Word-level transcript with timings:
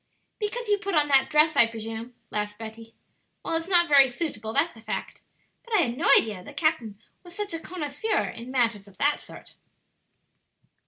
"Because 0.39 0.67
you 0.67 0.79
put 0.79 0.95
on 0.95 1.09
that 1.09 1.29
dress, 1.29 1.55
I 1.55 1.67
presume," 1.67 2.15
laughed 2.31 2.57
Betty. 2.57 2.95
"Well, 3.45 3.55
it's 3.55 3.67
not 3.67 3.87
very 3.87 4.07
suitable, 4.07 4.51
that's 4.51 4.75
a 4.75 4.81
fact. 4.81 5.21
But 5.63 5.75
I 5.75 5.81
had 5.83 5.95
no 5.95 6.09
idea 6.17 6.37
that 6.37 6.45
the 6.45 6.53
captain 6.55 6.99
was 7.23 7.35
such 7.35 7.53
a 7.53 7.59
connoisseur 7.59 8.29
in 8.29 8.49
matters 8.49 8.87
of 8.87 8.97
that 8.97 9.21
sort." 9.21 9.53